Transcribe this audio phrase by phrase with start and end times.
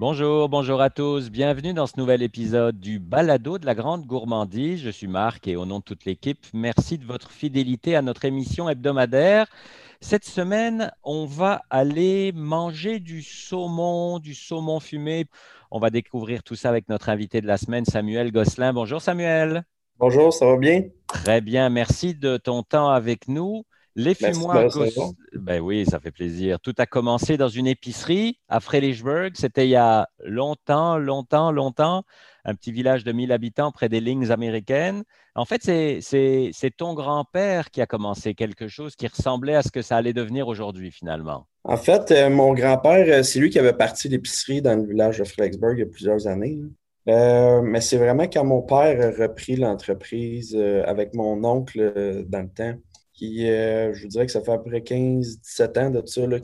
[0.00, 1.30] Bonjour, bonjour à tous.
[1.30, 4.82] Bienvenue dans ce nouvel épisode du Balado de la Grande Gourmandise.
[4.82, 8.24] Je suis Marc et au nom de toute l'équipe, merci de votre fidélité à notre
[8.24, 9.46] émission hebdomadaire.
[10.00, 15.26] Cette semaine, on va aller manger du saumon, du saumon fumé.
[15.70, 18.72] On va découvrir tout ça avec notre invité de la semaine, Samuel Gosselin.
[18.72, 19.62] Bonjour Samuel.
[20.00, 20.82] Bonjour, ça va bien?
[21.06, 23.64] Très bien, merci de ton temps avec nous.
[23.96, 24.76] Les fumoirs
[25.34, 26.58] ben oui, ça fait plaisir.
[26.58, 29.32] Tout a commencé dans une épicerie à Fredericksburg.
[29.34, 32.02] C'était il y a longtemps, longtemps, longtemps.
[32.44, 35.04] Un petit village de 1000 habitants près des lignes américaines.
[35.36, 39.82] En fait, c'est ton grand-père qui a commencé quelque chose qui ressemblait à ce que
[39.82, 41.46] ça allait devenir aujourd'hui, finalement.
[41.62, 45.18] En fait, euh, mon grand-père, euh, c'est lui qui avait parti l'épicerie dans le village
[45.18, 46.58] de Fredericksburg il y a plusieurs années.
[47.08, 50.56] Euh, mais c'est vraiment quand mon père a repris l'entreprise
[50.86, 52.74] avec mon oncle dans le temps
[53.14, 56.08] qui, euh, je vous dirais que ça fait à peu près 15-17 ans de tout
[56.08, 56.26] ça.
[56.26, 56.38] Là.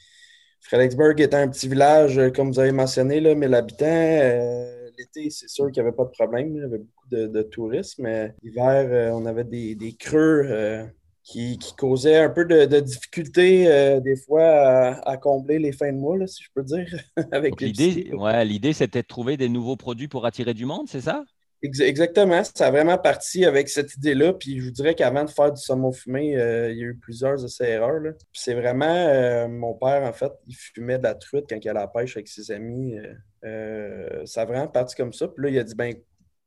[0.60, 5.30] Fredericksburg était un petit village, euh, comme vous avez mentionné, là, mais l'habitant, euh, l'été,
[5.30, 6.56] c'est sûr qu'il n'y avait pas de problème.
[6.56, 8.04] Il y avait beaucoup de, tourisme.
[8.04, 10.86] Mais l'hiver, on avait des, creux
[11.24, 16.44] qui, causaient un peu de, difficulté, des fois, à, combler les fins de mois, si
[16.44, 16.86] je peux dire.
[17.32, 21.00] avec l'idée, ouais, l'idée, c'était de trouver des nouveaux produits pour attirer du monde, c'est
[21.00, 21.24] ça?
[21.62, 22.42] Exactement.
[22.42, 24.32] Ça a vraiment parti avec cette idée-là.
[24.32, 26.96] Puis je vous dirais qu'avant de faire du saumon fumé, euh, il y a eu
[26.96, 28.14] plusieurs essais-erreurs.
[28.32, 31.80] C'est vraiment euh, mon père, en fait, il fumait de la truite quand il allait
[31.80, 32.96] à la pêche avec ses amis.
[33.44, 35.28] Euh, ça a vraiment parti comme ça.
[35.28, 35.94] Puis là, il a dit ben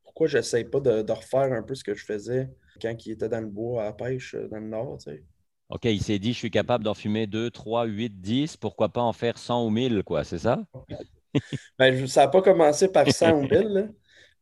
[0.04, 2.50] pourquoi je n'essaye pas de, refaire un peu ce que je faisais
[2.82, 4.98] quand il était dans le bois à la pêche dans le nord.
[5.70, 9.02] OK, il s'est dit je suis capable d'en fumer 2, 3, 8, 10, pourquoi pas
[9.02, 10.64] en faire 100 ou 1000, quoi, c'est ça?
[11.80, 13.94] ben, ça n'a pas commencé par 100 ou 1000.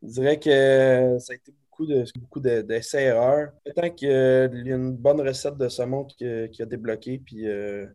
[0.03, 3.51] Je dirais que ça a été beaucoup de beaucoup d'essais-erreurs.
[3.75, 7.85] Tant qu'il y a une bonne recette de saumon qui, qui a débloqué, puis euh,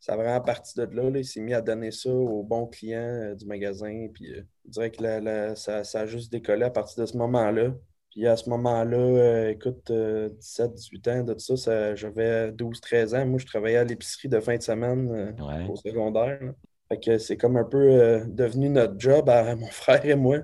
[0.00, 1.10] ça a vraiment parti de là.
[1.18, 4.08] il s'est mis à donner ça aux bons clients euh, du magasin.
[4.14, 7.74] Puis euh, je dirais que ça, a juste décollé à partir de ce moment-là.
[8.10, 13.26] Puis à ce moment-là, écoute, 17, 18 ans, de tout ça, j'avais 12, 13 ans.
[13.26, 15.36] Moi, je travaillais à l'épicerie de fin de semaine
[15.68, 16.40] au secondaire.
[16.88, 20.38] Fait que c'est comme un peu devenu notre job à mon frère et moi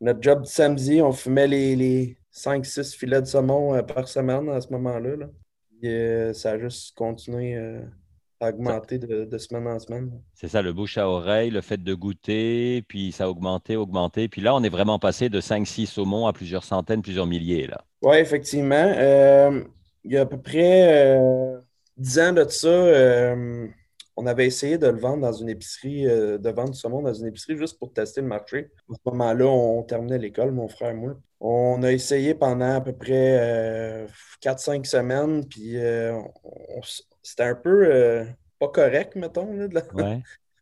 [0.00, 4.48] notre job du samedi, on fumait les, les 5-6 filets de saumon euh, par semaine
[4.48, 5.26] à ce moment-là.
[5.82, 7.80] Et euh, ça a juste continué euh,
[8.40, 10.10] à augmenter de, semaine en semaine.
[10.34, 14.28] C'est ça, le bouche à oreille, le fait de goûter, puis ça a augmenté, augmenté.
[14.28, 17.68] Puis là, on est vraiment passé de 5-6 saumons à plusieurs centaines, plusieurs milliers.
[18.02, 18.92] Oui, effectivement.
[20.04, 21.20] il y a à peu près
[21.96, 23.34] 10 ans de ça,
[24.18, 27.14] on avait essayé de le vendre dans une épicerie, euh, de vendre du saumon dans
[27.14, 28.72] une épicerie juste pour tester le marché.
[28.90, 31.14] À ce moment-là, on terminait l'école, mon frère et moi.
[31.38, 34.06] On a essayé pendant à peu près
[34.42, 36.20] 4-5 euh, semaines, puis euh,
[37.22, 38.26] c'était un peu
[38.58, 39.52] pas correct, mettons.
[39.52, 39.74] Là, de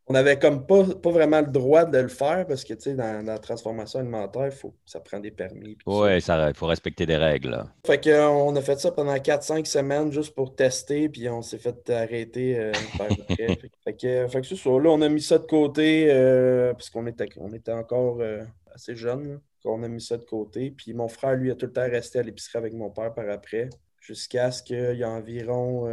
[0.08, 2.94] on n'avait comme pas, pas vraiment le droit de le faire parce que, tu sais,
[2.94, 5.76] dans, la transformation alimentaire, faut, ça prend des permis.
[5.84, 7.64] Oui, il faut respecter des règles.
[7.84, 11.90] Fait qu'on a fait ça pendant 4-5 semaines juste pour tester, puis on s'est fait
[11.90, 12.72] arrêter euh,
[13.84, 17.06] fait, que, fait que ça, là, on a mis ça de côté euh, parce qu'on
[17.08, 19.40] était, on était encore euh, assez jeunes.
[19.64, 20.70] On a mis ça de côté.
[20.70, 23.28] Puis mon frère, lui, a tout le temps resté à l'épicerie avec mon père par
[23.28, 23.68] après,
[23.98, 25.88] jusqu'à ce qu'il y ait environ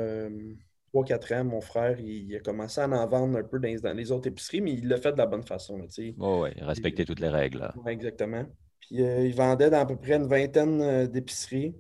[0.94, 4.28] 3-4 ans, mon frère, il, a commencé à en vendre un peu dans, les autres
[4.28, 5.80] épiceries, mais il l'a fait de la bonne façon.
[5.98, 7.72] oui, oui, respecter toutes les règles.
[7.88, 8.46] exactement.
[8.80, 11.74] Puis euh, il vendait dans à peu près une vingtaine euh, d'épiceries,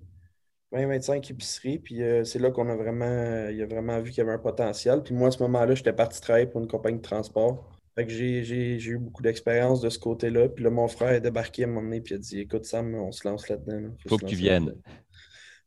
[0.74, 1.79] 20-25 épiceries.
[1.79, 4.40] Puis euh, c'est là qu'on a vraiment, il a vraiment vu qu'il y avait un
[4.40, 5.03] potentiel.
[5.03, 7.69] Puis moi, à ce moment-là, j'étais parti travailler pour une compagnie de transport.
[7.95, 10.50] Fait que j'ai eu beaucoup d'expérience de ce côté-là.
[10.50, 12.66] Puis là, mon frère est débarqué à un moment donné, puis il a dit Écoute,
[12.66, 13.94] Sam, on se lance là-dedans.
[14.07, 14.74] Faut, que tu viennes.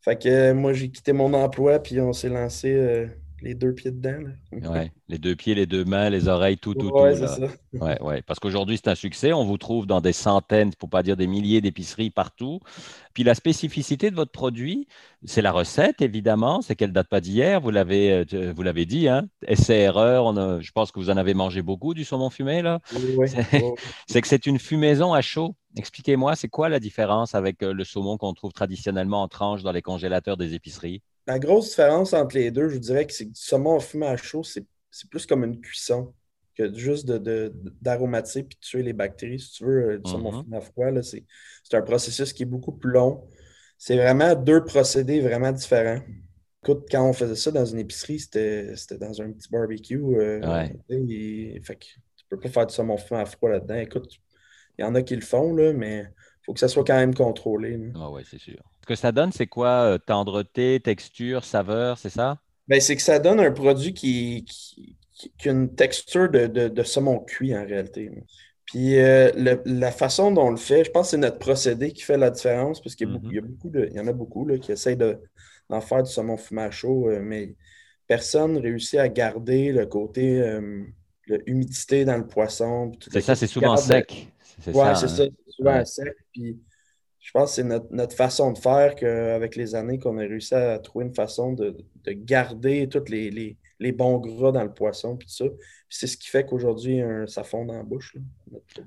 [0.00, 3.08] Fait que moi, j'ai quitté mon emploi, puis on s'est lancé
[3.42, 4.30] les deux pieds dedans.
[4.52, 7.26] Oui, les deux pieds, les deux mains, les oreilles, tout, tout, ouais, tout.
[7.26, 7.38] Ça.
[7.72, 8.22] Ouais, ouais.
[8.22, 9.32] Parce qu'aujourd'hui, c'est un succès.
[9.32, 12.60] On vous trouve dans des centaines, pour pas dire des milliers d'épiceries partout.
[13.12, 14.88] Puis la spécificité de votre produit,
[15.24, 16.62] c'est la recette, évidemment.
[16.62, 17.60] C'est qu'elle date pas d'hier.
[17.60, 19.28] Vous l'avez, euh, vous l'avez dit, hein?
[19.46, 20.32] Essai-erreur.
[20.62, 22.80] Je pense que vous en avez mangé beaucoup du saumon fumé, là.
[23.16, 23.28] Oui,
[24.06, 25.54] c'est que c'est une fumaison à chaud.
[25.76, 29.72] Expliquez-moi, c'est quoi la différence avec euh, le saumon qu'on trouve traditionnellement en tranche dans
[29.72, 31.02] les congélateurs des épiceries?
[31.26, 34.16] La grosse différence entre les deux, je dirais que c'est que du saumon fumé à
[34.16, 34.64] chaud, c'est
[35.10, 36.14] plus comme une cuisson
[36.56, 39.40] que juste d'aromatiser de, puis de tuer les bactéries.
[39.40, 40.44] Si tu veux, euh, du saumon mm-hmm.
[40.44, 43.28] fumé à froid, c'est un processus qui est beaucoup plus long.
[43.76, 46.00] C'est vraiment deux procédés vraiment différents.
[46.62, 50.00] Écoute, quand on faisait ça dans une épicerie, c'était dans un petit barbecue.
[50.00, 51.60] Euh, ouais.
[51.62, 51.84] fait que
[52.16, 53.76] tu peux pas faire du saumon fumé à froid là-dedans.
[53.76, 54.10] Écoute,
[54.78, 56.06] il y en a qui le font, là, mais
[56.46, 57.78] faut que ça soit quand même contrôlé.
[57.96, 58.62] Ah oui, c'est sûr.
[58.80, 59.82] Ce que ça donne, c'est quoi?
[59.82, 62.38] Euh, tendreté, texture, saveur, c'est ça?
[62.68, 64.44] Ben, c'est que ça donne un produit qui,
[65.12, 68.10] qui, a une texture de, saumon cuit en réalité.
[68.64, 72.02] Puis euh, la façon dont on le fait, je pense que c'est notre procédé qui
[72.02, 73.40] fait la différence, parce qu'il y, mm-hmm.
[73.42, 76.70] beaucoup de, il y en a beaucoup là, qui essayent d'en faire du saumon fumé
[76.70, 77.54] chaud, euh, mais
[78.06, 80.82] personne ne réussit à garder le côté euh,
[81.46, 82.92] l'humidité dans le poisson.
[83.10, 84.28] C'est ça, c'est souvent sec.
[84.66, 86.14] Oui, c'est ça, c'est souvent sec.
[86.32, 86.58] Puis
[87.26, 90.78] je pense que c'est notre, façon de faire qu'avec les années qu'on a réussi à
[90.78, 91.74] trouver une façon de,
[92.06, 93.56] garder tous les,
[93.92, 95.44] bons gras dans le poisson puis tout ça.
[95.88, 98.16] c'est ce qui fait qu'aujourd'hui, ça fond dans la bouche.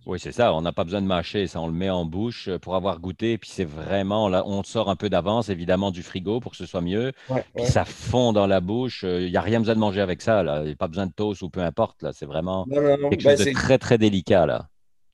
[0.05, 0.53] oui, c'est ça.
[0.53, 1.47] On n'a pas besoin de mâcher.
[1.47, 3.37] Ça, on le met en bouche euh, pour avoir goûté.
[3.37, 6.65] Puis c'est vraiment, là, on sort un peu d'avance, évidemment, du frigo pour que ce
[6.65, 7.11] soit mieux.
[7.55, 9.03] puis ça fond dans la bouche.
[9.03, 10.61] Il n'y a rien besoin de manger avec ça.
[10.61, 12.03] Il n'y a pas besoin de toast ou peu importe.
[12.03, 12.13] Là.
[12.13, 14.45] C'est vraiment quelque ben, chose de très, très délicat.
[14.45, 14.69] Là.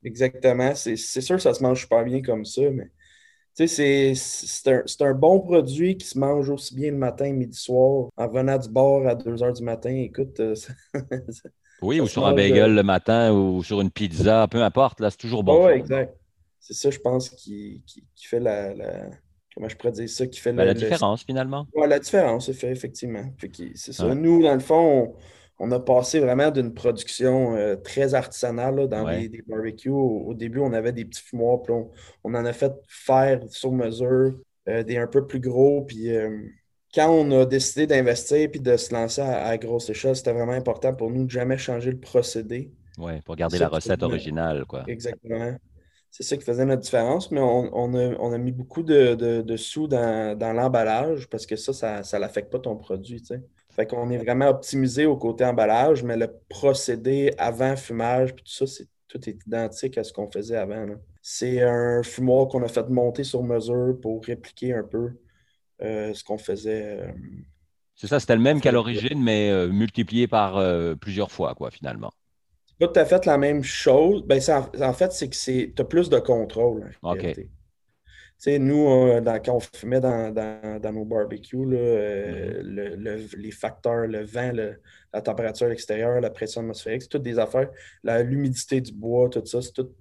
[0.06, 0.74] Exactement.
[0.76, 2.90] C'est sûr que ça se mange pas bien comme ça, mais
[3.56, 4.14] c'est
[4.68, 8.58] un, un, bon produit qui se mange aussi bien le matin, midi, soir, en venant
[8.58, 9.96] du bord à 2 h du matin.
[9.96, 10.56] Écoute, euh,
[11.82, 15.10] Oui, ou sur un bagel euh, le matin ou sur une pizza, peu importe, là,
[15.10, 15.68] c'est toujours bon.
[15.68, 16.16] Oui, exact.
[16.60, 18.74] C'est ça, je pense, qui, qui, fait la,
[19.54, 20.26] Comment je pourrais dire ça?
[20.28, 21.68] Qui fait ben, la différence, finalement.
[21.76, 23.24] Oui, la différence, effectivement.
[23.76, 24.14] C'est ça.
[24.16, 25.16] Nous, dans le fond, on
[25.60, 29.90] a passé vraiment d'une production euh, très artisanale dans des, barbecues.
[29.90, 31.74] Au, début, on avait des petits fumoirs, puis
[32.24, 34.34] on, en a fait faire sur mesure,
[34.68, 35.84] euh, des un peu plus gros.
[35.84, 36.42] Puis euh,
[36.94, 40.94] quand on a décidé d'investir puis de se lancer à, grosse échelle, c'était vraiment important
[40.94, 42.72] pour nous de jamais changer le procédé.
[42.98, 44.66] Oui, pour garder la recette originale.
[44.66, 44.84] Quoi.
[44.88, 45.56] Exactement.
[46.12, 51.28] C'est ça qui faisait notre différence, mais on, a, mis beaucoup de, sous dans, l'emballage
[51.28, 53.22] parce que ça, ça ne l'affecte pas ton produit.
[53.76, 58.52] Fait qu'on est vraiment optimisé au côté emballage, mais le procédé avant fumage, puis tout
[58.52, 60.86] ça, c'est tout est identique à ce qu'on faisait avant.
[61.22, 65.12] C'est un fumoir qu'on a fait monter sur mesure pour répliquer un peu
[65.82, 67.00] euh, ce qu'on faisait.
[67.02, 67.12] Euh,
[67.96, 70.62] c'est ça, c'était le même qu'à l'origine, mais euh, multiplié par
[71.00, 72.12] plusieurs fois, quoi, finalement.
[72.66, 74.24] C'est pas tout à fait la même chose.
[74.26, 74.40] Ben,
[74.82, 76.92] en, fait, c'est que tu as plus de contrôle.
[77.04, 77.38] OK
[78.38, 78.86] sais, nous,
[79.44, 83.38] quand on fumait dans, nos barbecues, euh, mm-hmm.
[83.38, 84.52] les facteurs, le vent,
[85.14, 87.70] la température extérieure, la pression atmosphérique, c'est toutes des affaires,
[88.04, 89.96] l'humidité du bois, tout ça, c'est toutes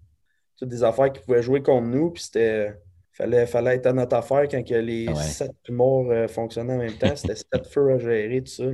[0.62, 2.10] des affaires qui pouvaient jouer contre nous.
[2.10, 2.74] Puis c'était.
[3.16, 7.14] Fallait, fallait être à notre affaire quand les sept morts euh, fonctionnaient en même temps.
[7.14, 8.64] C'était sept feux à gérer, tout ça.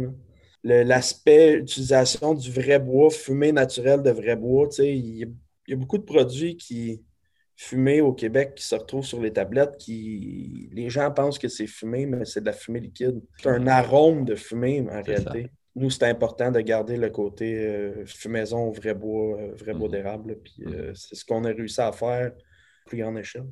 [0.63, 5.27] L'aspect utilisation du vrai bois, fumée naturelle de vrai bois, il
[5.67, 7.03] y, a beaucoup de produits qui,
[7.61, 11.67] fumée au Québec qui se retrouve sur les tablettes, qui les gens pensent que c'est
[11.67, 13.21] fumé, mais c'est de la fumée liquide.
[13.39, 15.51] C'est un arôme de fumée, en réalité.
[15.77, 19.93] Nous, c'est important de garder le côté euh, fumaison, vrai bois, euh, vrai bois mhm.
[19.93, 20.39] d'érable.
[20.43, 20.95] Puis euh, mhm.
[20.95, 23.47] c'est ce qu'on a réussi à faire à plus grande échelle.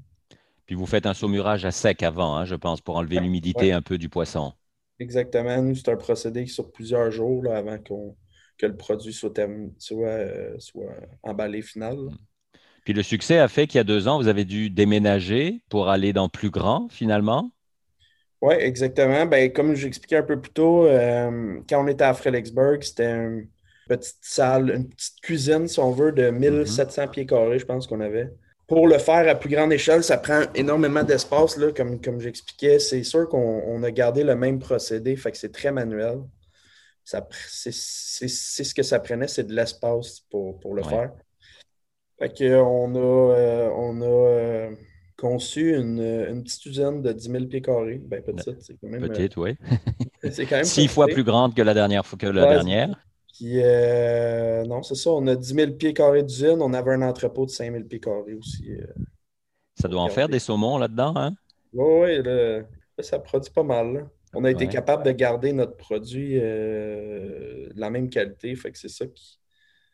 [0.65, 3.83] Puis vous faites un saumurage à sec avant, hein, je pense, pour enlever l'humidité un
[3.83, 4.55] peu du poisson.
[4.99, 5.61] Exactement.
[5.61, 9.39] Nous, c'est un procédé qui sur plusieurs jours avant que le produit soit,
[9.79, 11.99] soit, emballé final.
[12.88, 15.90] Puis le succès a fait qu'il y a deux ans, vous avez dû déménager pour
[15.90, 17.50] aller dans plus grand, finalement?
[18.40, 19.26] Oui, exactement.
[19.26, 23.46] Ben, comme j'expliquais un peu plus tôt, euh, quand on était à Frélixburg, c'était une
[23.90, 27.11] petite salle, une petite cuisine, si on veut, de 1700 mhm.
[27.11, 28.32] pieds carrés, je pense qu'on avait.
[28.67, 32.79] Pour le faire à plus grande échelle, ça prend énormément d'espace, comme, comme j'expliquais.
[32.79, 36.20] C'est sûr qu'on a gardé le même procédé, fait que c'est très manuel.
[37.05, 41.12] C'est ce que ça prenait, c'est de l'espace pour, le faire.
[42.19, 44.71] Fait qu'on a, euh, on a euh,
[45.17, 48.01] conçu une, petite usine de 10 000 pieds carrés.
[48.05, 49.03] Ben, petite, c'est quand même.
[49.03, 49.57] Petite, oui.
[50.33, 50.65] c'est quand même.
[50.65, 52.03] Six fois plus grande que la dernière.
[52.19, 52.89] Que la dernière.
[53.33, 55.11] Puis, euh, non, c'est ça.
[55.11, 56.59] On a 10 000 pieds carrés d'usine.
[56.61, 58.69] On avait un entrepôt de 5 000 pieds carrés aussi.
[59.81, 61.35] ça doit en faire des saumons là-dedans, hein?
[61.73, 63.05] Oui, oui.
[63.05, 64.09] ça produit pas mal.
[64.35, 68.57] On a été capable de garder notre produit de la même qualité.
[68.57, 69.38] Fait que c'est ça qui,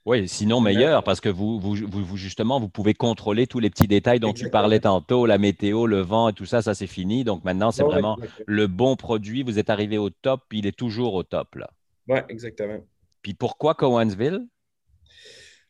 [0.07, 4.21] oui, sinon meilleur, parce que vous, vous, justement, vous pouvez contrôler tous les petits détails
[4.21, 7.25] dont tu parlais tantôt, la météo, le vent et tout ça, ça c'est fini.
[7.25, 9.43] Donc maintenant, c'est vraiment le bon produit.
[9.43, 11.55] Vous êtes arrivé au top, puis il est toujours au top.
[11.55, 11.71] là.
[12.09, 12.81] Oui, exactement.
[13.23, 14.47] Puis pourquoi Cowansville?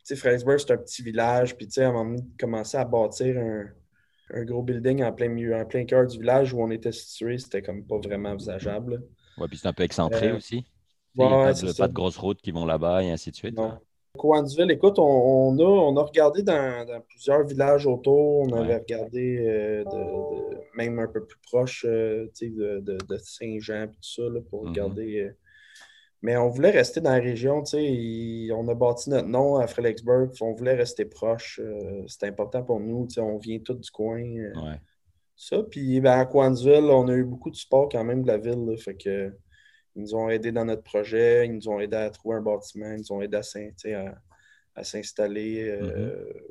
[0.05, 2.85] Tu sais, c'est un petit village, puis tu sais, à un moment donné, commencer à
[2.85, 6.93] bâtir un, gros building en plein milieu, en plein cœur du village où on était
[6.93, 9.03] situé, c'était comme pas vraiment envisageable.
[9.39, 10.67] Oui, puis c'est un peu excentré euh, aussi.
[11.15, 13.57] Il n'y a pas, de, grosses routes qui vont là-bas et ainsi de suite.
[14.17, 18.43] Coansville, écoute, on, a, on a regardé dans, plusieurs villages autour.
[18.43, 19.85] On avait regardé euh,
[20.77, 24.69] même un peu plus proche euh, de, Saint-Jean tout ça pour mm-hmm.
[24.69, 25.21] regarder.
[25.21, 25.37] Euh.
[26.23, 27.65] mais on voulait rester dans la région.
[27.65, 30.31] on a bâti notre nom à Frélixburg.
[30.41, 31.61] On voulait rester proche.
[32.07, 33.09] C'était important pour nous.
[33.19, 34.23] On vient tous du coin.
[35.37, 35.65] Ça.
[35.65, 38.77] Puis ben, à Coansville, on a eu beaucoup de support quand même de la ville.
[38.79, 39.33] fait que
[39.97, 42.93] ils nous ont aidés dans notre projet, ils nous ont aidés à trouver un bâtiment,
[42.93, 43.41] ils nous ont aidés
[44.75, 45.69] à, s'installer.
[45.69, 46.43] Euh, mm-hmm.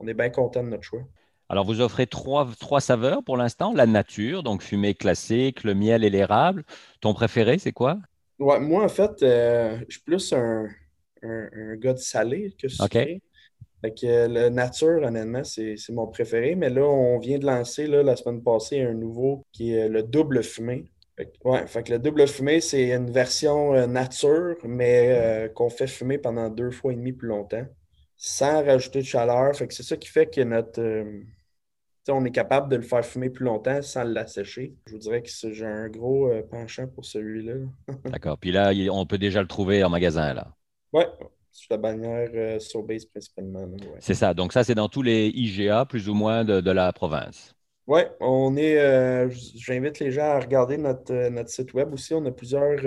[0.00, 1.02] On est bien content de notre choix.
[1.48, 3.74] Alors, vous offrez trois, trois saveurs pour l'instant.
[3.74, 6.64] La nature, donc fumée classique, le miel et l'érable.
[7.00, 7.98] Ton préféré, c'est quoi?
[8.38, 10.66] Ouais, moi, en fait, je suis plus un,
[11.22, 13.20] un, gars de salé que sucré.
[13.82, 16.54] Fait que la nature, honnêtement, c'est mon préféré.
[16.54, 20.02] Mais là, on vient de lancer là, la semaine passée un nouveau qui est le
[20.02, 20.91] double fumé.
[21.44, 25.86] Ouais, fait que le double fumé, c'est une version euh, nature, mais euh, qu'on fait
[25.86, 27.66] fumer pendant deux fois et demi plus longtemps,
[28.16, 29.54] sans rajouter de chaleur.
[29.54, 30.80] Fait que c'est ça qui fait que notre.
[30.80, 31.22] Euh,
[32.08, 34.74] on est capable de le faire fumer plus longtemps sans l'assécher.
[34.86, 37.54] Je vous dirais que j'ai un gros penchant pour celui-là.
[38.06, 38.38] D'accord.
[38.38, 40.52] Puis là, on peut déjà le trouver en magasin, là.
[40.92, 41.06] Ouais,
[41.52, 43.66] sur la bannière euh, Sobase principalement.
[44.00, 44.34] C'est ça.
[44.34, 47.54] Donc, ça, c'est dans tous les IGA, plus ou moins, de, la province.
[47.92, 48.78] Oui, on est.
[48.78, 52.14] Euh, j'invite les gens à regarder notre, euh, notre, site web aussi.
[52.14, 52.80] On a plusieurs,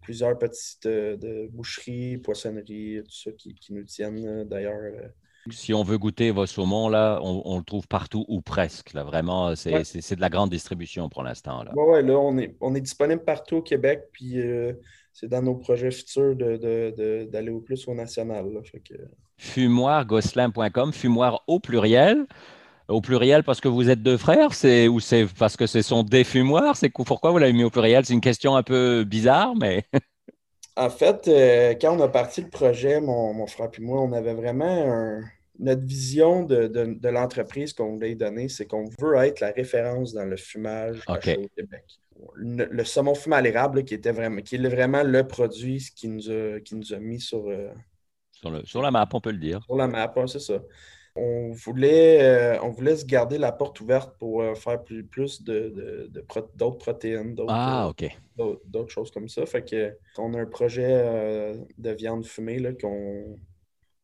[0.00, 4.80] plusieurs petites de boucheries, poissonneries, tout ça qui, nous tiennent d'ailleurs.
[5.50, 8.94] Si on veut goûter vos saumons, là, on, le trouve partout ou presque.
[8.94, 9.04] Là.
[9.04, 11.62] Vraiment, c'est de la grande distribution pour l'instant.
[11.76, 14.04] Oui, ouais, là, on est, on est disponible partout au Québec.
[14.14, 14.38] Puis
[15.12, 18.46] c'est dans nos projets futurs d'aller au plus au national.
[19.36, 22.26] Fumoirgosselin.com, fumoir au pluriel.
[22.88, 26.02] Au pluriel parce que vous êtes deux frères, c'est ou c'est parce que ce sont
[26.02, 28.04] des fumoirs, c'est pourquoi vous l'avez mis au pluriel?
[28.06, 29.84] C'est une question un peu bizarre, mais.
[30.76, 34.34] en fait, euh, quand on a parti le projet, mon, frère et moi, on avait
[34.34, 35.20] vraiment
[35.58, 40.36] notre vision de, l'entreprise qu'on voulait donner, c'est qu'on veut être la référence dans le
[40.36, 41.84] fumage au Québec
[42.34, 46.30] le, saumon fumé à l'érable, qui, était vraiment, qui est vraiment le produit qui nous
[46.30, 47.70] a, qui nous a mis sur, euh,
[48.64, 49.62] sur, la map, on peut le dire.
[49.64, 50.60] Sur la map, c'est ça.
[51.18, 55.42] On voulait, euh, on voulait se garder la porte ouverte pour euh, faire plus, plus
[55.42, 56.10] de,
[56.54, 57.90] d'autres protéines, d'autres, ah,
[58.36, 59.44] d'autres, choses comme ça.
[59.46, 63.36] Fait que on a un projet de viande fumée là, qu'on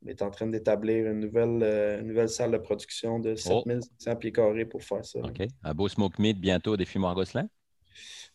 [0.06, 4.83] est en train d'établir une nouvelle, nouvelle salle de production de 7500 pieds carrés pour
[4.83, 5.21] faire ça.
[5.21, 5.47] OK.
[5.62, 7.49] Un beau smoke meat bientôt des fumoirs Gosselin?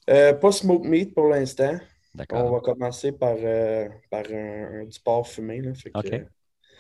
[0.10, 1.78] Euh, pas smoke meat pour l'instant.
[2.32, 5.62] On va commencer par, euh, par un, du porc fumé.
[5.94, 6.24] OK.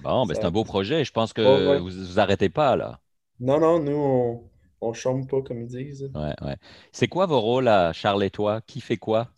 [0.01, 1.03] Bon, ben, c'est un beau projet.
[1.03, 2.99] Je pense que vous vous arrêtez pas là.
[3.39, 4.49] Non, non, nous,
[4.81, 6.11] on ne chôme pas, comme ils disent.
[6.13, 6.55] Ouais, ouais.
[6.91, 8.61] C'est quoi vos rôles à Charles et toi?
[8.61, 9.29] Qui fait quoi?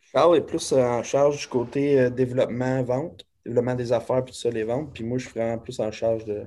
[0.00, 4.38] Charles est plus en charge du côté euh, développement, vente, développement des affaires, puis tout
[4.38, 4.92] ça, les ventes.
[4.92, 6.46] Puis moi, je suis vraiment plus en charge de,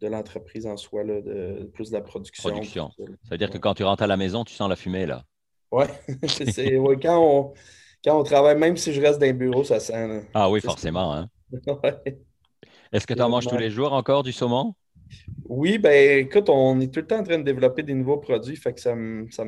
[0.00, 2.50] de l'entreprise en soi, là, de, plus de la production.
[2.50, 2.90] Production.
[2.96, 5.24] Ça, veut dire que quand tu rentres à la maison, tu sens la fumée, là.
[5.70, 5.84] Oui,
[6.78, 7.52] ouais, quand, on,
[8.04, 10.28] quand on travaille, même si je reste dans le bureau, ça sent.
[10.32, 11.12] Ah oui, forcément.
[11.12, 11.28] Hein?
[12.94, 14.72] Est-ce que tu en manges tous les jours encore du saumon?
[15.48, 18.54] Oui, ben écoute, on est tout le temps en train de développer des nouveaux produits,
[18.54, 19.28] fait que ça me.
[19.32, 19.42] Ça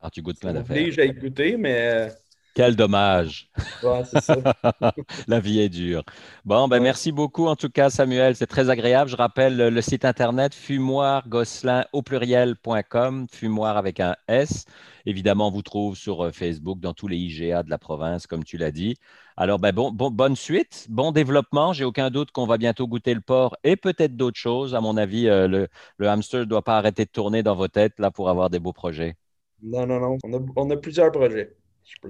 [0.00, 0.90] ah, tu goûtes plein d'affaires.
[0.90, 2.08] J'ai goûté, mais
[2.56, 3.50] quel dommage.
[5.28, 6.02] La vie est dure.
[6.46, 8.34] Bon, ben merci beaucoup en tout cas, Samuel.
[8.34, 9.10] C'est très agréable.
[9.10, 14.64] Je rappelle le site internet fumoirgosselin au pluriel.com, fumoir avec un S.
[15.04, 18.42] Évidemment, on vous trouve sur euh, Facebook, dans tous les IGA de la province, comme
[18.42, 18.96] tu l'as dit.
[19.36, 21.74] Alors, ben, bon, bonne suite, bon développement.
[21.74, 24.74] J'ai aucun doute qu'on va bientôt goûter le porc et peut-être d'autres choses.
[24.74, 27.98] À mon avis, euh, le, hamster ne doit pas arrêter de tourner dans vos têtes
[27.98, 29.14] là pour avoir des beaux projets.
[29.62, 30.18] Non, non, non.
[30.56, 31.54] on a plusieurs projets.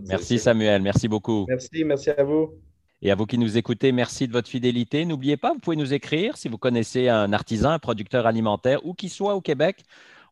[0.08, 1.46] Merci Samuel, merci beaucoup.
[1.48, 2.54] Merci, merci à vous.
[3.02, 5.04] Et à vous qui nous écoutez, merci de votre fidélité.
[5.04, 8.94] N'oubliez pas, vous pouvez nous écrire si vous connaissez un artisan, un producteur alimentaire, ou
[8.94, 9.84] qui soit au Québec.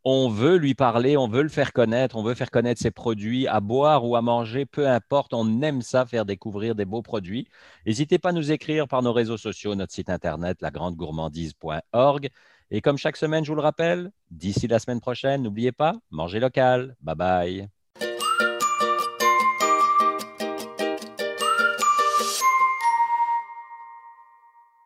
[0.07, 3.47] On veut lui parler, on veut le faire connaître, on veut faire connaître ses produits
[3.47, 5.33] à boire ou à manger, peu importe.
[5.33, 7.49] On aime ça, faire découvrir des beaux produits.
[7.87, 12.29] N'hésitez pas à nous écrire par nos réseaux sociaux, notre site internet, lagrandegourmandise.org.
[12.71, 16.41] Et comme chaque semaine, je vous le rappelle, d'ici la semaine prochaine, n'oubliez pas, mangez
[16.41, 16.97] local.
[17.01, 17.69] Bye bye.